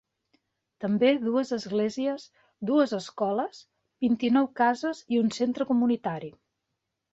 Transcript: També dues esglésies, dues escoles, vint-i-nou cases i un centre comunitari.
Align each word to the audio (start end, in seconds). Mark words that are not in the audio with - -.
També 0.85 1.11
dues 1.25 1.51
esglésies, 1.57 2.25
dues 2.71 2.97
escoles, 3.01 3.61
vint-i-nou 4.07 4.51
cases 4.65 5.05
i 5.19 5.23
un 5.27 5.33
centre 5.39 5.71
comunitari. 5.75 6.35